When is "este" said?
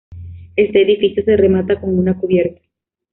0.55-0.81